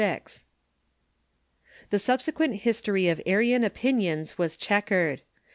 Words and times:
The 1.91 1.99
subsequent 1.99 2.61
history 2.61 3.07
of 3.07 3.21
Arian 3.27 3.63
opinions 3.63 4.35
was 4.39 4.57
checkered. 4.57 5.21